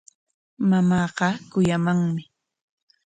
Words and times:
Mamaaqa 0.69 1.27
kuyamanmi. 1.51 2.23